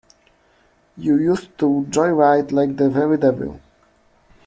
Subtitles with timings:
[0.97, 3.61] You used to joyride like the very devil.